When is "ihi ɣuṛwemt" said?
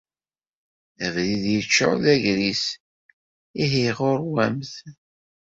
3.61-4.73